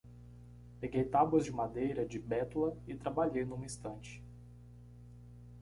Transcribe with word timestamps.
Peguei 0.79 1.03
tábuas 1.05 1.45
de 1.45 1.51
madeira 1.51 2.03
de 2.07 2.17
bétula 2.17 2.75
e 2.87 2.95
trabalhei 2.95 3.45
numa 3.45 3.67
estante. 3.67 4.19